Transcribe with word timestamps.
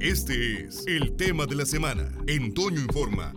Este 0.00 0.66
es 0.66 0.84
el 0.86 1.16
tema 1.16 1.44
de 1.44 1.56
la 1.56 1.66
semana 1.66 2.08
en 2.28 2.54
Toño 2.54 2.80
Informa. 2.80 3.34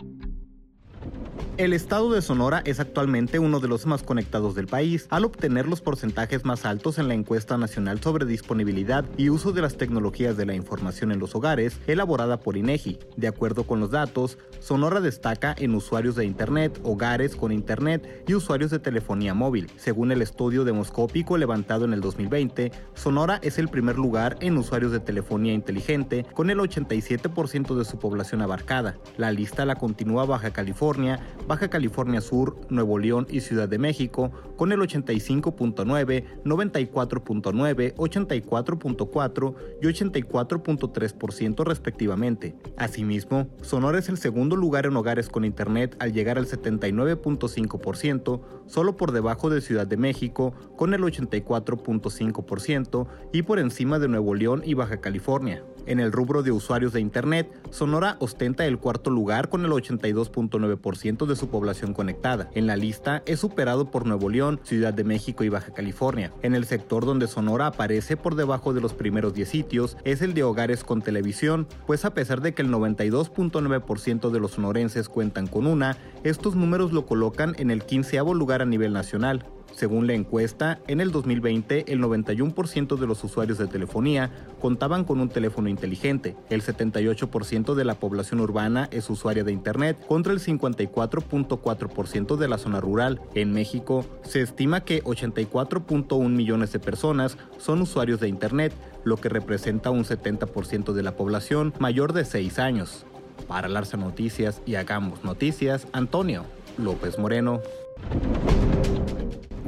El 1.61 1.73
estado 1.73 2.11
de 2.11 2.23
Sonora 2.23 2.63
es 2.65 2.79
actualmente 2.79 3.37
uno 3.37 3.59
de 3.59 3.67
los 3.67 3.85
más 3.85 4.01
conectados 4.01 4.56
del 4.56 4.65
país, 4.65 5.06
al 5.11 5.25
obtener 5.25 5.67
los 5.67 5.79
porcentajes 5.79 6.43
más 6.43 6.65
altos 6.65 6.97
en 6.97 7.08
la 7.08 7.13
encuesta 7.13 7.56
nacional 7.56 8.02
sobre 8.02 8.25
disponibilidad 8.25 9.05
y 9.15 9.29
uso 9.29 9.52
de 9.52 9.61
las 9.61 9.77
tecnologías 9.77 10.36
de 10.38 10.47
la 10.47 10.55
información 10.55 11.11
en 11.11 11.19
los 11.19 11.36
hogares, 11.36 11.79
elaborada 11.86 12.39
por 12.39 12.57
INEGI. 12.57 12.97
De 13.15 13.27
acuerdo 13.27 13.68
con 13.68 13.79
los 13.79 13.91
datos, 13.91 14.39
Sonora 14.59 15.01
destaca 15.01 15.55
en 15.55 15.75
usuarios 15.75 16.15
de 16.15 16.25
Internet, 16.25 16.79
hogares 16.82 17.36
con 17.36 17.51
Internet 17.51 18.23
y 18.28 18.33
usuarios 18.33 18.71
de 18.71 18.79
telefonía 18.79 19.36
móvil. 19.36 19.69
Según 19.75 20.11
el 20.11 20.23
estudio 20.23 20.64
demoscópico 20.64 21.37
levantado 21.37 21.86
en 21.86 21.93
el 21.93 22.01
2020, 22.01 22.71
Sonora 22.96 23.39
es 23.43 23.59
el 23.59 23.68
primer 23.68 23.97
lugar 23.97 24.36
en 24.41 24.57
usuarios 24.57 24.91
de 24.91 25.00
telefonía 25.00 25.54
inteligente, 25.54 26.25
con 26.33 26.50
el 26.50 26.57
87% 26.57 27.75
de 27.75 27.86
su 27.86 28.00
población 28.00 28.41
abarcada. 28.41 28.97
La 29.18 29.32
lista 29.32 29.64
la 29.64 29.75
continúa 29.75 30.25
Baja 30.25 30.54
California, 30.54 31.19
Baja 31.51 31.69
California 31.69 32.22
Sur, 32.22 32.55
Nuevo 32.70 32.98
León 32.98 33.28
y 33.30 33.41
Ciudad 33.41 33.68
de 33.68 33.78
México 33.78 34.32
con 34.55 34.72
el 34.72 34.80
85.9, 34.80 36.24
94.9, 36.46 37.96
84.4 37.96 39.55
y 39.82 39.86
84.3% 39.86 41.66
respectivamente. 41.66 42.55
Asimismo, 42.77 43.50
Sonora 43.62 44.00
es 44.00 44.08
el 44.08 44.18
segundo 44.18 44.55
lugar 44.55 44.86
en 44.86 44.96
hogares 44.96 45.27
con 45.27 45.44
Internet 45.44 45.98
al 46.00 46.14
llegar 46.14 46.38
al 46.38 46.48
79.5%, 46.48 48.41
solo 48.68 48.96
por 48.96 49.12
debajo 49.12 49.49
de 49.49 49.60
Ciudad 49.60 49.88
de 49.88 49.98
México 49.98 50.54
con 50.77 50.94
el 50.94 51.02
84.5% 51.02 53.08
y 53.34 53.41
por 53.41 53.60
encima 53.60 53.99
de 53.99 54.08
Nuevo 54.08 54.36
León 54.36 54.62
y 54.63 54.74
Baja 54.74 55.02
California. 55.02 55.66
En 55.85 55.99
el 55.99 56.12
rubro 56.12 56.44
de 56.44 56.52
usuarios 56.52 56.94
de 56.94 57.02
Internet, 57.02 57.52
Sonora 57.71 58.16
ostenta 58.20 58.66
el 58.66 58.77
cuarto 58.77 59.10
lugar 59.10 59.49
con 59.49 59.65
el 59.65 59.71
82.9% 59.71 61.26
de 61.26 61.35
su 61.35 61.49
población 61.49 61.93
conectada. 61.93 62.49
En 62.54 62.68
la 62.68 62.77
lista 62.77 63.23
es 63.26 63.40
superado 63.40 63.91
por 63.91 64.05
Nuevo 64.05 64.29
León, 64.29 64.59
Ciudad 64.63 64.93
de 64.93 65.03
México 65.03 65.43
y 65.43 65.49
Baja 65.49 65.73
California. 65.73 66.31
En 66.43 66.55
el 66.55 66.65
sector 66.65 67.05
donde 67.05 67.27
Sonora 67.27 67.67
aparece 67.67 68.15
por 68.15 68.35
debajo 68.35 68.73
de 68.73 68.81
los 68.81 68.93
primeros 68.93 69.33
10 69.33 69.49
sitios 69.49 69.97
es 70.05 70.21
el 70.21 70.33
de 70.33 70.43
hogares 70.43 70.83
con 70.83 71.01
televisión, 71.01 71.67
pues 71.85 72.05
a 72.05 72.13
pesar 72.13 72.41
de 72.41 72.53
que 72.53 72.61
el 72.61 72.69
92.9% 72.69 74.29
de 74.29 74.39
los 74.39 74.51
sonorenses 74.51 75.09
cuentan 75.09 75.47
con 75.47 75.67
una, 75.67 75.97
estos 76.23 76.55
números 76.55 76.93
lo 76.93 77.05
colocan 77.05 77.55
en 77.57 77.71
el 77.71 77.83
15 77.83 78.21
lugar 78.33 78.61
a 78.61 78.66
nivel 78.66 78.93
nacional. 78.93 79.45
Según 79.73 80.08
la 80.08 80.14
encuesta, 80.14 80.80
en 80.88 81.02
el 81.02 81.11
2020 81.11 81.91
el 81.91 82.02
91% 82.02 82.97
de 82.97 83.08
los 83.08 83.23
usuarios 83.23 83.58
de 83.58 83.67
telefonía 83.67 84.30
contaban 84.59 85.05
con 85.05 85.19
un 85.19 85.30
teléfono 85.30 85.69
inteligente, 85.69 86.36
el 86.50 86.61
78% 86.61 87.73
de 87.73 87.86
la 87.86 87.95
población 87.95 88.41
urbana 88.41 88.89
es 88.91 89.09
usuaria 89.09 89.44
de 89.44 89.52
Internet 89.52 89.97
contra 90.08 90.33
el 90.33 90.39
54.4% 90.39 92.36
de 92.36 92.47
la 92.47 92.58
zona 92.58 92.80
rural. 92.80 93.22
En 93.33 93.53
México, 93.53 94.05
se 94.23 94.41
estima 94.41 94.81
que 94.81 95.03
84.1 95.03 96.30
millones 96.30 96.72
de 96.72 96.80
personas 96.80 97.38
son 97.58 97.81
usuarios 97.81 98.19
de 98.19 98.28
Internet, 98.28 98.73
lo 99.03 99.17
que 99.17 99.30
representa 99.30 99.89
un 99.89 100.03
70% 100.03 100.94
de 100.94 101.03
la 101.03 101.16
población 101.16 101.73
mayor 101.80 102.13
de 102.13 102.25
6 102.25 102.59
años. 102.59 103.06
Para 103.47 103.67
Larsa 103.67 103.97
Noticias 103.97 104.61
y 104.66 104.75
Hagamos 104.75 105.23
Noticias, 105.23 105.88
Antonio 105.91 106.45
López 106.78 107.17
Moreno. 107.17 107.61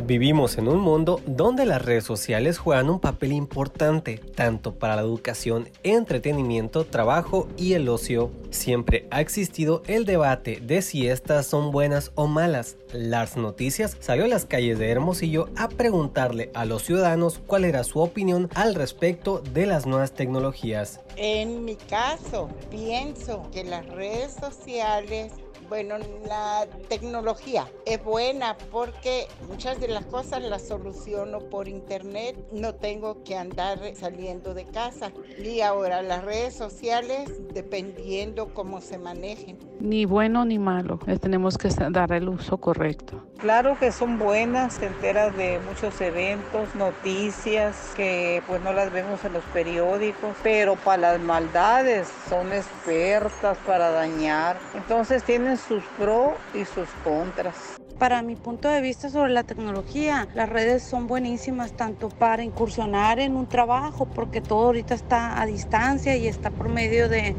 Vivimos 0.06 0.58
en 0.58 0.68
un 0.68 0.82
mundo 0.82 1.22
donde 1.26 1.66
las 1.66 1.82
redes 1.82 2.04
sociales 2.04 2.58
juegan 2.58 2.90
un 2.90 3.00
papel 3.00 3.32
importante 3.32 4.18
tanto 4.18 4.74
para 4.74 4.98
la 4.98 5.02
educación, 5.02 5.70
entretenimiento, 5.84 6.84
trabajo 6.84 7.48
y 7.56 7.72
el 7.72 7.88
ocio. 7.88 8.30
Siempre 8.50 9.08
ha 9.12 9.22
existido 9.22 9.82
el 9.88 10.04
debate 10.04 10.60
de 10.62 10.82
si 10.82 11.08
estas 11.08 11.46
son 11.46 11.72
buenas 11.72 12.12
o 12.16 12.28
malas. 12.28 12.76
Las 12.92 13.38
Noticias 13.38 13.96
salió 14.02 14.26
a 14.26 14.28
las 14.28 14.46
calles 14.46 14.78
de 14.78 14.90
Hermosillo 14.90 15.48
a 15.56 15.70
preguntarle 15.70 16.52
a 16.54 16.66
los 16.66 16.84
ciudadanos 16.84 17.40
cuál 17.48 17.64
era 17.64 17.86
su 17.86 18.00
opinión 18.00 18.50
al 18.56 18.76
respecto 18.76 19.40
de 19.54 19.66
las 19.68 19.86
nuevas 19.86 20.12
tecnologías. 20.12 21.00
En 21.16 21.64
mi 21.64 21.78
caso, 21.78 22.50
pienso 22.70 23.50
que 23.54 23.64
las 23.64 23.86
redes 23.88 24.34
sociales 24.34 25.32
bueno, 25.74 25.98
la 26.28 26.68
tecnología 26.88 27.68
es 27.88 28.04
buena 28.04 28.56
porque 28.72 29.26
muchas 29.48 29.80
de 29.80 29.88
las 29.88 30.06
cosas 30.06 30.44
las 30.44 30.68
soluciono 30.68 31.40
por 31.40 31.68
internet, 31.68 32.38
no 32.52 32.76
tengo 32.76 33.24
que 33.24 33.36
andar 33.36 33.80
saliendo 33.96 34.54
de 34.54 34.66
casa. 34.66 35.12
Y 35.44 35.62
ahora 35.62 36.04
las 36.04 36.24
redes 36.26 36.54
sociales, 36.54 37.28
dependiendo 37.56 38.54
cómo 38.54 38.82
se 38.82 39.00
manejen. 39.00 39.73
Ni 39.84 40.06
bueno 40.06 40.46
ni 40.46 40.60
malo, 40.60 40.98
les 41.08 41.20
tenemos 41.20 41.58
que 41.58 41.68
dar 41.68 42.14
el 42.14 42.30
uso 42.30 42.56
correcto. 42.56 43.22
Claro 43.40 43.78
que 43.78 43.92
son 43.92 44.18
buenas, 44.18 44.76
se 44.76 44.86
entera 44.86 45.30
de 45.30 45.60
muchos 45.68 46.00
eventos, 46.00 46.74
noticias 46.74 47.92
que 47.94 48.42
pues 48.48 48.62
no 48.62 48.72
las 48.72 48.94
vemos 48.94 49.26
en 49.26 49.34
los 49.34 49.44
periódicos, 49.44 50.38
pero 50.42 50.78
para 50.78 51.12
las 51.12 51.20
maldades 51.20 52.08
son 52.30 52.54
expertas 52.54 53.58
para 53.68 53.90
dañar. 53.90 54.56
Entonces 54.74 55.22
tienen 55.24 55.58
sus 55.58 55.84
pros 55.98 56.32
y 56.54 56.64
sus 56.64 56.88
contras. 57.04 57.78
Para 58.00 58.22
mi 58.22 58.38
punto 58.38 58.70
de 58.70 58.80
vista 58.80 59.10
sobre 59.10 59.34
la 59.34 59.44
tecnología, 59.44 60.30
las 60.34 60.48
redes 60.48 60.82
son 60.84 61.08
buenísimas 61.08 61.74
tanto 61.74 62.08
para 62.08 62.42
incursionar 62.42 63.20
en 63.20 63.36
un 63.36 63.48
trabajo, 63.48 64.06
porque 64.06 64.40
todo 64.40 64.68
ahorita 64.68 64.94
está 64.94 65.42
a 65.42 65.46
distancia 65.46 66.16
y 66.16 66.28
está 66.28 66.52
por 66.52 66.70
medio 66.70 67.10
de 67.10 67.36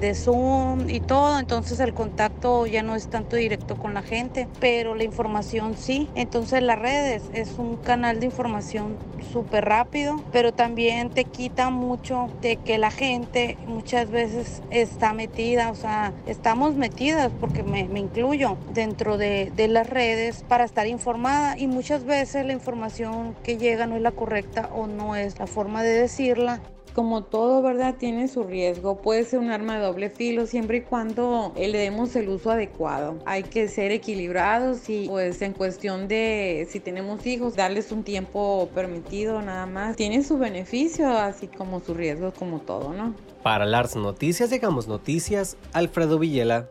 de 0.00 0.14
Zoom 0.14 0.88
y 0.88 1.00
todo, 1.00 1.38
entonces 1.38 1.80
el 1.80 1.94
contacto 1.94 2.66
ya 2.66 2.82
no 2.82 2.94
es 2.94 3.08
tanto 3.08 3.36
directo 3.36 3.76
con 3.76 3.94
la 3.94 4.02
gente, 4.02 4.48
pero 4.60 4.94
la 4.94 5.04
información 5.04 5.76
sí. 5.76 6.08
Entonces 6.14 6.62
las 6.62 6.78
redes 6.78 7.22
es 7.32 7.58
un 7.58 7.76
canal 7.76 8.20
de 8.20 8.26
información 8.26 8.96
súper 9.32 9.64
rápido, 9.64 10.22
pero 10.32 10.52
también 10.52 11.10
te 11.10 11.24
quita 11.24 11.70
mucho 11.70 12.28
de 12.40 12.56
que 12.56 12.78
la 12.78 12.90
gente 12.90 13.56
muchas 13.66 14.10
veces 14.10 14.62
está 14.70 15.12
metida, 15.12 15.70
o 15.70 15.74
sea, 15.74 16.12
estamos 16.26 16.74
metidas, 16.74 17.30
porque 17.40 17.62
me, 17.62 17.80
incluyo, 17.98 18.56
dentro 18.72 19.16
de, 19.16 19.52
de 19.54 19.68
las 19.68 19.88
redes 19.88 20.44
para 20.48 20.64
estar 20.64 20.86
informada 20.86 21.58
y 21.58 21.66
muchas 21.66 22.04
veces 22.04 22.46
la 22.46 22.52
información 22.52 23.34
que 23.42 23.56
llega 23.56 23.86
no 23.86 23.96
es 23.96 24.02
la 24.02 24.12
correcta 24.12 24.70
o 24.74 24.86
no 24.86 25.16
es 25.16 25.38
la 25.38 25.46
forma 25.46 25.82
de 25.82 25.90
decirla 25.90 26.60
como 26.96 27.24
todo, 27.24 27.60
¿verdad? 27.60 27.96
Tiene 27.98 28.26
su 28.26 28.42
riesgo. 28.42 28.96
Puede 29.02 29.24
ser 29.24 29.40
un 29.40 29.50
arma 29.50 29.76
de 29.76 29.84
doble 29.84 30.08
filo 30.08 30.46
siempre 30.46 30.78
y 30.78 30.80
cuando 30.80 31.52
le 31.54 31.76
demos 31.76 32.16
el 32.16 32.30
uso 32.30 32.50
adecuado. 32.50 33.18
Hay 33.26 33.42
que 33.42 33.68
ser 33.68 33.92
equilibrados 33.92 34.88
y 34.88 35.06
pues 35.06 35.42
en 35.42 35.52
cuestión 35.52 36.08
de 36.08 36.66
si 36.70 36.80
tenemos 36.80 37.26
hijos, 37.26 37.54
darles 37.54 37.92
un 37.92 38.02
tiempo 38.02 38.70
permitido 38.74 39.42
nada 39.42 39.66
más. 39.66 39.94
Tiene 39.96 40.24
su 40.24 40.38
beneficio 40.38 41.06
así 41.18 41.48
como 41.48 41.80
su 41.80 41.92
riesgo 41.92 42.32
como 42.32 42.60
todo, 42.60 42.94
¿no? 42.94 43.14
Para 43.42 43.66
las 43.66 43.94
noticias, 43.94 44.48
llegamos 44.48 44.88
noticias, 44.88 45.58
Alfredo 45.74 46.18
Villela. 46.18 46.70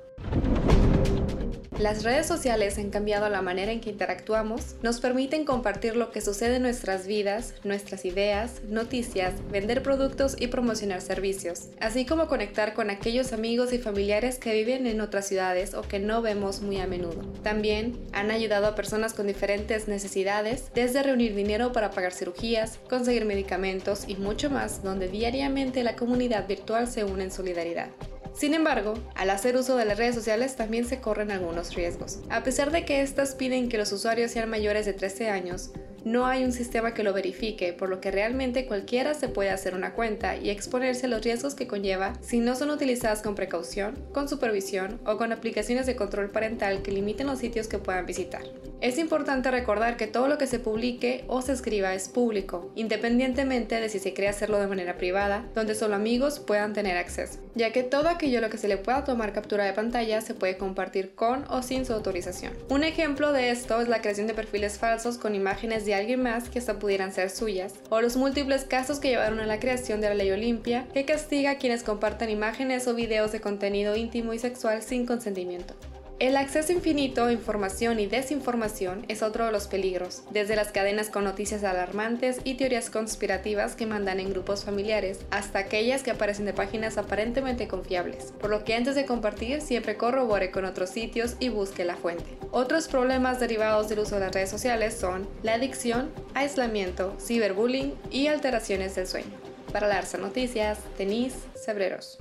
Las 1.79 2.03
redes 2.03 2.25
sociales 2.25 2.77
han 2.77 2.89
cambiado 2.89 3.27
la 3.27 3.41
manera 3.41 3.73
en 3.73 3.81
que 3.81 3.89
interactuamos, 3.89 4.75
nos 4.81 5.01
permiten 5.01 5.43
compartir 5.43 5.97
lo 5.97 6.09
que 6.09 6.21
sucede 6.21 6.55
en 6.55 6.61
nuestras 6.61 7.05
vidas, 7.05 7.53
nuestras 7.65 8.05
ideas, 8.05 8.61
noticias, 8.69 9.33
vender 9.51 9.83
productos 9.83 10.37
y 10.39 10.47
promocionar 10.47 11.01
servicios, 11.01 11.67
así 11.81 12.05
como 12.05 12.27
conectar 12.27 12.73
con 12.73 12.89
aquellos 12.89 13.33
amigos 13.33 13.73
y 13.73 13.77
familiares 13.77 14.39
que 14.39 14.53
viven 14.53 14.87
en 14.87 15.01
otras 15.01 15.27
ciudades 15.27 15.73
o 15.73 15.81
que 15.81 15.99
no 15.99 16.21
vemos 16.21 16.61
muy 16.61 16.79
a 16.79 16.87
menudo. 16.87 17.21
También 17.43 17.99
han 18.13 18.31
ayudado 18.31 18.67
a 18.67 18.75
personas 18.75 19.13
con 19.13 19.27
diferentes 19.27 19.89
necesidades, 19.89 20.71
desde 20.73 21.03
reunir 21.03 21.35
dinero 21.35 21.73
para 21.73 21.91
pagar 21.91 22.13
cirugías, 22.13 22.79
conseguir 22.89 23.25
medicamentos 23.25 24.05
y 24.07 24.15
mucho 24.15 24.49
más, 24.49 24.81
donde 24.81 25.09
diariamente 25.09 25.83
la 25.83 25.97
comunidad 25.97 26.47
virtual 26.47 26.87
se 26.87 27.03
une 27.03 27.25
en 27.25 27.31
solidaridad. 27.31 27.89
Sin 28.35 28.53
embargo, 28.53 28.95
al 29.15 29.29
hacer 29.29 29.55
uso 29.55 29.77
de 29.77 29.85
las 29.85 29.97
redes 29.97 30.13
sociales 30.13 30.57
también 30.57 30.85
se 30.85 30.99
corren 30.99 31.31
algunos 31.31 31.73
riesgos. 31.73 32.19
A 32.29 32.43
pesar 32.43 32.69
de 32.69 32.83
que 32.83 33.01
estas 33.01 33.33
piden 33.33 33.69
que 33.69 33.77
los 33.77 33.93
usuarios 33.93 34.31
sean 34.31 34.49
mayores 34.49 34.85
de 34.85 34.91
13 34.91 35.29
años, 35.29 35.71
no 36.03 36.27
hay 36.27 36.43
un 36.43 36.51
sistema 36.51 36.93
que 36.93 37.01
lo 37.01 37.13
verifique, 37.13 37.71
por 37.71 37.89
lo 37.89 38.01
que 38.01 38.11
realmente 38.11 38.67
cualquiera 38.67 39.13
se 39.13 39.29
puede 39.29 39.49
hacer 39.51 39.73
una 39.73 39.93
cuenta 39.93 40.35
y 40.35 40.49
exponerse 40.49 41.05
a 41.05 41.09
los 41.09 41.23
riesgos 41.23 41.55
que 41.55 41.65
conlleva 41.65 42.13
si 42.21 42.39
no 42.39 42.55
son 42.55 42.71
utilizadas 42.71 43.21
con 43.21 43.35
precaución, 43.35 43.95
con 44.13 44.27
supervisión 44.27 44.99
o 45.05 45.17
con 45.17 45.31
aplicaciones 45.31 45.85
de 45.85 45.95
control 45.95 46.29
parental 46.29 46.81
que 46.83 46.91
limiten 46.91 47.27
los 47.27 47.39
sitios 47.39 47.67
que 47.67 47.79
puedan 47.79 48.05
visitar. 48.05 48.43
Es 48.85 48.99
importante 48.99 49.49
recordar 49.49 49.97
que 49.97 50.05
todo 50.05 50.27
lo 50.27 50.37
que 50.37 50.45
se 50.45 50.59
publique 50.59 51.25
o 51.27 51.41
se 51.41 51.53
escriba 51.53 51.95
es 51.95 52.07
público, 52.07 52.71
independientemente 52.75 53.81
de 53.81 53.89
si 53.89 53.97
se 53.97 54.13
cree 54.13 54.29
hacerlo 54.29 54.59
de 54.59 54.67
manera 54.67 54.95
privada, 54.95 55.43
donde 55.55 55.73
solo 55.73 55.95
amigos 55.95 56.37
puedan 56.37 56.73
tener 56.73 56.95
acceso, 56.95 57.39
ya 57.55 57.71
que 57.71 57.81
todo 57.81 58.09
aquello 58.09 58.41
lo 58.41 58.51
que 58.51 58.59
se 58.59 58.67
le 58.67 58.77
pueda 58.77 59.03
tomar 59.03 59.33
captura 59.33 59.65
de 59.65 59.73
pantalla 59.73 60.21
se 60.21 60.35
puede 60.35 60.57
compartir 60.57 61.15
con 61.15 61.45
o 61.49 61.63
sin 61.63 61.83
su 61.83 61.93
autorización. 61.93 62.53
Un 62.69 62.83
ejemplo 62.83 63.33
de 63.33 63.49
esto 63.49 63.81
es 63.81 63.87
la 63.87 64.01
creación 64.01 64.27
de 64.27 64.35
perfiles 64.35 64.77
falsos 64.77 65.17
con 65.17 65.33
imágenes 65.33 65.83
de 65.85 65.95
alguien 65.95 66.21
más 66.21 66.49
que 66.49 66.59
hasta 66.59 66.77
pudieran 66.77 67.11
ser 67.11 67.31
suyas, 67.31 67.73
o 67.89 68.01
los 68.01 68.17
múltiples 68.17 68.65
casos 68.65 68.99
que 68.99 69.09
llevaron 69.09 69.39
a 69.39 69.47
la 69.47 69.59
creación 69.59 69.99
de 69.99 70.09
la 70.09 70.13
ley 70.13 70.29
Olimpia, 70.29 70.85
que 70.93 71.05
castiga 71.05 71.49
a 71.49 71.57
quienes 71.57 71.81
compartan 71.81 72.29
imágenes 72.29 72.87
o 72.87 72.93
videos 72.93 73.31
de 73.31 73.41
contenido 73.41 73.95
íntimo 73.95 74.31
y 74.33 74.37
sexual 74.37 74.83
sin 74.83 75.07
consentimiento. 75.07 75.73
El 76.17 76.37
acceso 76.37 76.71
infinito 76.71 77.25
a 77.25 77.33
información 77.33 77.99
y 77.99 78.07
desinformación 78.07 79.03
es 79.09 79.21
otro 79.21 79.45
de 79.45 79.51
los 79.51 79.67
peligros, 79.67 80.23
desde 80.31 80.55
las 80.55 80.71
cadenas 80.71 81.09
con 81.09 81.25
noticias 81.25 81.65
alarmantes 81.65 82.39
y 82.45 82.53
teorías 82.53 82.89
conspirativas 82.89 83.75
que 83.75 83.85
mandan 83.85 84.21
en 84.21 84.29
grupos 84.29 84.63
familiares, 84.63 85.19
hasta 85.29 85.59
aquellas 85.59 86.03
que 86.03 86.11
aparecen 86.11 86.45
de 86.45 86.53
páginas 86.53 86.97
aparentemente 86.97 87.67
confiables, 87.67 88.33
por 88.39 88.49
lo 88.49 88.63
que 88.63 88.75
antes 88.75 88.95
de 88.95 89.05
compartir 89.05 89.59
siempre 89.59 89.97
corrobore 89.97 90.51
con 90.51 90.63
otros 90.63 90.89
sitios 90.89 91.35
y 91.41 91.49
busque 91.49 91.83
la 91.83 91.97
fuente. 91.97 92.37
Otros 92.51 92.87
problemas 92.87 93.41
derivados 93.41 93.89
del 93.89 93.99
uso 93.99 94.15
de 94.15 94.21
las 94.21 94.33
redes 94.33 94.49
sociales 94.49 94.93
son 94.93 95.27
la 95.43 95.55
adicción, 95.55 96.11
aislamiento, 96.33 97.13
ciberbullying 97.19 97.93
y 98.09 98.27
alteraciones 98.27 98.95
del 98.95 99.07
sueño. 99.07 99.35
Para 99.73 99.89
Larsa 99.89 100.17
Noticias, 100.17 100.79
Denise 100.97 101.39
Cebreros. 101.55 102.17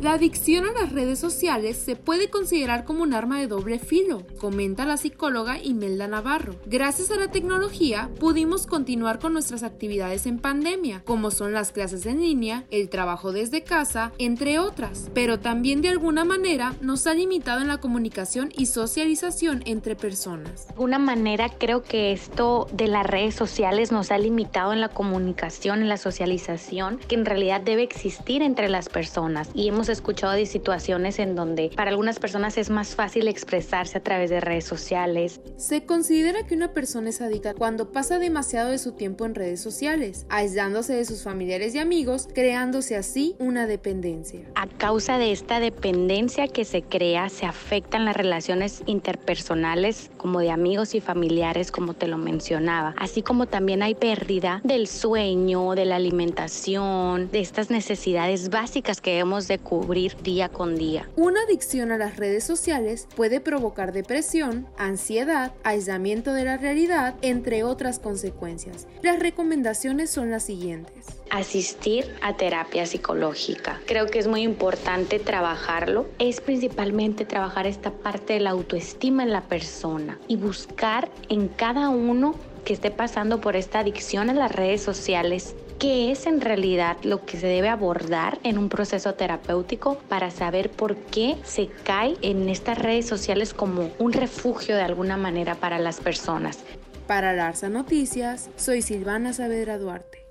La 0.00 0.12
adicción 0.14 0.66
a 0.66 0.72
las 0.72 0.92
redes 0.92 1.18
sociales 1.18 1.78
se 1.78 1.96
puede 1.96 2.28
considerar 2.28 2.84
como 2.84 3.02
un 3.02 3.14
arma 3.14 3.40
de 3.40 3.46
doble 3.46 3.78
filo, 3.78 4.22
comenta 4.38 4.84
la 4.84 4.96
psicóloga 4.96 5.58
Imelda 5.62 6.08
Navarro. 6.08 6.56
Gracias 6.66 7.10
a 7.10 7.16
la 7.16 7.30
tecnología 7.30 8.10
pudimos 8.20 8.66
continuar 8.66 9.18
con 9.18 9.32
nuestras 9.32 9.62
actividades 9.62 10.26
en 10.26 10.38
pandemia, 10.38 11.02
como 11.04 11.30
son 11.30 11.52
las 11.52 11.72
clases 11.72 12.04
en 12.06 12.20
línea, 12.20 12.64
el 12.70 12.90
trabajo 12.90 13.32
desde 13.32 13.62
casa, 13.62 14.12
entre 14.18 14.58
otras, 14.58 15.10
pero 15.14 15.40
también 15.40 15.80
de 15.80 15.88
alguna 15.88 16.24
manera 16.24 16.74
nos 16.80 17.06
ha 17.06 17.14
limitado 17.14 17.62
en 17.62 17.68
la 17.68 17.78
comunicación 17.78 18.50
y 18.54 18.66
socialización 18.66 19.62
entre 19.64 19.96
personas. 19.96 20.66
De 20.66 20.72
alguna 20.74 20.98
manera 20.98 21.48
creo 21.48 21.82
que 21.82 22.12
esto 22.12 22.66
de 22.72 22.88
las 22.88 23.06
redes 23.06 23.34
sociales 23.34 23.90
nos 23.90 24.10
ha 24.10 24.18
limitado 24.18 24.72
en 24.72 24.80
la 24.80 24.88
comunicación, 24.88 25.80
en 25.80 25.88
la 25.88 25.96
socialización, 25.96 26.98
que 27.08 27.14
en 27.14 27.24
realidad 27.24 27.62
debe 27.62 27.84
existir 27.84 28.42
entre 28.42 28.68
las 28.68 28.88
personas 28.88 29.48
y 29.54 29.68
hemos 29.68 29.88
escuchado 29.94 30.34
de 30.34 30.46
situaciones 30.46 31.18
en 31.18 31.34
donde 31.34 31.70
para 31.74 31.90
algunas 31.90 32.18
personas 32.18 32.58
es 32.58 32.70
más 32.70 32.94
fácil 32.94 33.28
expresarse 33.28 33.98
a 33.98 34.02
través 34.02 34.30
de 34.30 34.40
redes 34.40 34.64
sociales. 34.64 35.40
Se 35.56 35.86
considera 35.86 36.46
que 36.46 36.54
una 36.54 36.72
persona 36.72 37.10
es 37.10 37.20
adicta 37.20 37.54
cuando 37.54 37.92
pasa 37.92 38.18
demasiado 38.18 38.70
de 38.70 38.78
su 38.78 38.92
tiempo 38.92 39.24
en 39.24 39.34
redes 39.34 39.60
sociales, 39.60 40.26
aislándose 40.28 40.94
de 40.94 41.04
sus 41.04 41.22
familiares 41.22 41.74
y 41.74 41.78
amigos, 41.78 42.28
creándose 42.34 42.96
así 42.96 43.36
una 43.38 43.66
dependencia. 43.66 44.40
A 44.54 44.66
causa 44.66 45.18
de 45.18 45.32
esta 45.32 45.60
dependencia 45.60 46.48
que 46.48 46.64
se 46.64 46.82
crea, 46.82 47.28
se 47.28 47.46
afectan 47.46 48.04
las 48.04 48.16
relaciones 48.16 48.82
interpersonales 48.86 50.10
como 50.16 50.40
de 50.40 50.50
amigos 50.50 50.94
y 50.94 51.00
familiares, 51.00 51.70
como 51.70 51.94
te 51.94 52.08
lo 52.08 52.18
mencionaba, 52.18 52.94
así 52.98 53.22
como 53.22 53.46
también 53.46 53.82
hay 53.82 53.94
pérdida 53.94 54.60
del 54.64 54.86
sueño, 54.86 55.74
de 55.74 55.84
la 55.84 55.96
alimentación, 55.96 57.30
de 57.30 57.40
estas 57.40 57.70
necesidades 57.70 58.50
básicas 58.50 59.00
que 59.00 59.10
debemos 59.10 59.48
de 59.48 59.58
cubrir 59.58 59.73
día 59.80 60.48
con 60.48 60.76
día. 60.76 61.08
Una 61.16 61.42
adicción 61.42 61.90
a 61.90 61.98
las 61.98 62.16
redes 62.16 62.44
sociales 62.44 63.08
puede 63.16 63.40
provocar 63.40 63.92
depresión, 63.92 64.66
ansiedad, 64.76 65.52
aislamiento 65.62 66.32
de 66.32 66.44
la 66.44 66.56
realidad, 66.56 67.14
entre 67.22 67.64
otras 67.64 67.98
consecuencias. 67.98 68.86
Las 69.02 69.18
recomendaciones 69.18 70.10
son 70.10 70.30
las 70.30 70.44
siguientes. 70.44 71.06
Asistir 71.30 72.14
a 72.22 72.36
terapia 72.36 72.86
psicológica. 72.86 73.80
Creo 73.86 74.06
que 74.06 74.18
es 74.18 74.28
muy 74.28 74.42
importante 74.42 75.18
trabajarlo. 75.18 76.06
Es 76.18 76.40
principalmente 76.40 77.24
trabajar 77.24 77.66
esta 77.66 77.90
parte 77.90 78.34
de 78.34 78.40
la 78.40 78.50
autoestima 78.50 79.22
en 79.22 79.32
la 79.32 79.42
persona 79.42 80.18
y 80.28 80.36
buscar 80.36 81.10
en 81.28 81.48
cada 81.48 81.88
uno 81.88 82.34
que 82.64 82.72
esté 82.72 82.90
pasando 82.90 83.40
por 83.40 83.56
esta 83.56 83.80
adicción 83.80 84.30
a 84.30 84.34
las 84.34 84.52
redes 84.52 84.82
sociales 84.82 85.54
qué 85.78 86.10
es 86.10 86.26
en 86.26 86.40
realidad 86.40 86.96
lo 87.02 87.24
que 87.24 87.38
se 87.38 87.46
debe 87.46 87.68
abordar 87.68 88.38
en 88.42 88.58
un 88.58 88.68
proceso 88.68 89.14
terapéutico 89.14 89.98
para 90.08 90.30
saber 90.30 90.70
por 90.70 90.96
qué 90.96 91.36
se 91.44 91.68
cae 91.84 92.16
en 92.22 92.48
estas 92.48 92.78
redes 92.78 93.06
sociales 93.06 93.54
como 93.54 93.90
un 93.98 94.12
refugio 94.12 94.76
de 94.76 94.82
alguna 94.82 95.16
manera 95.16 95.54
para 95.54 95.78
las 95.78 96.00
personas. 96.00 96.58
Para 97.06 97.32
Larsa 97.32 97.68
Noticias, 97.68 98.48
soy 98.56 98.82
Silvana 98.82 99.32
Saavedra 99.32 99.78
Duarte. 99.78 100.24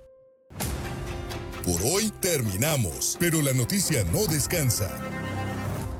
Por 1.64 1.82
hoy 1.84 2.12
terminamos, 2.20 3.16
pero 3.20 3.42
la 3.42 3.54
noticia 3.54 4.04
no 4.12 4.26
descansa. 4.26 4.90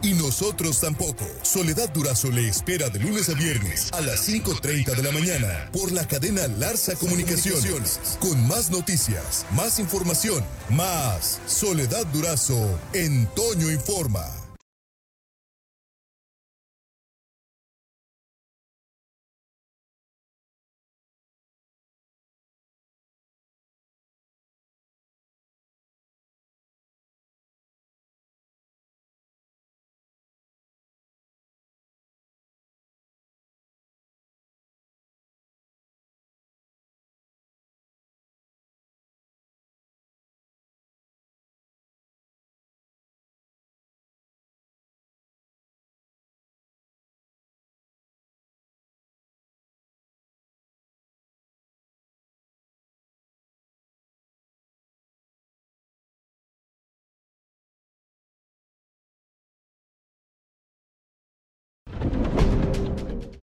Y 0.04 0.14
nosotros 0.14 0.82
tampoco. 0.82 1.26
Soledad 1.44 1.90
Durazo 1.94 2.30
le 2.30 2.48
espera 2.48 2.90
de 2.90 3.00
lunes 3.00 3.30
a 3.30 3.34
viernes 3.34 3.90
a 3.94 4.02
las 4.02 4.28
5.30 4.28 4.96
de 4.96 5.04
la 5.04 5.12
mañana 5.12 5.70
por 5.72 5.94
la 5.94 6.06
cadena 6.06 6.46
Larsa 6.48 6.96
Comunicaciones. 6.96 8.00
Con 8.20 8.46
más 8.48 8.70
noticias, 8.70 9.46
más 9.52 9.80
información, 9.80 10.44
más 10.70 11.40
Soledad 11.48 12.06
Durazo 12.08 12.80
en 12.94 13.28
Toño 13.28 13.72
Informa. 13.72 14.43